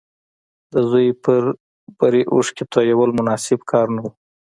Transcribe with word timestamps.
د 0.71 0.73
زوی 0.89 1.07
پر 1.23 1.43
بري 1.97 2.23
اوښکې 2.33 2.65
تويول 2.73 3.09
مناسب 3.19 3.59
کار 3.71 3.87
نه 3.95 4.01
و 4.03 4.05